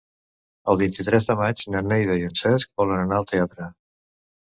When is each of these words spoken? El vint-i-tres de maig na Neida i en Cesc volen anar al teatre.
El 0.73 0.79
vint-i-tres 0.83 1.27
de 1.29 1.35
maig 1.43 1.67
na 1.75 1.85
Neida 1.91 2.19
i 2.23 2.27
en 2.31 2.35
Cesc 2.43 2.75
volen 2.83 3.07
anar 3.07 3.21
al 3.23 3.33
teatre. 3.37 3.73